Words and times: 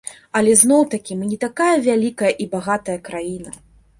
Але 0.39 0.53
зноў-такі, 0.61 1.17
мы 1.19 1.27
не 1.33 1.37
такая 1.43 1.75
вялікая 1.89 2.31
і 2.45 2.47
багатая 2.57 2.97
краіна. 3.11 3.55